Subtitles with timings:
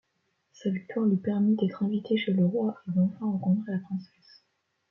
[0.51, 4.43] Sa victoire lui permit d’être invité chez le roi et d’enfin rencontrer la princesse.